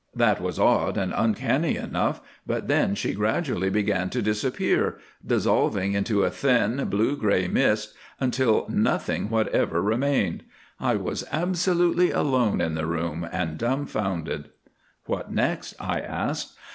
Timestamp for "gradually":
3.13-3.69